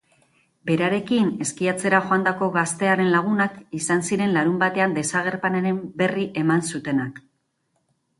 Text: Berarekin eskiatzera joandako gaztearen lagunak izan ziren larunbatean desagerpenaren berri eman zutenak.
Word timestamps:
Berarekin 0.67 1.27
eskiatzera 1.45 1.99
joandako 2.11 2.47
gaztearen 2.55 3.11
lagunak 3.15 3.59
izan 3.81 4.01
ziren 4.07 4.33
larunbatean 4.37 4.95
desagerpenaren 4.97 5.79
berri 6.03 6.25
eman 6.45 6.65
zutenak. 6.73 7.21